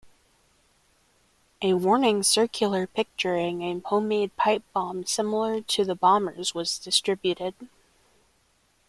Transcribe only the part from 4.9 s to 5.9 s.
similar to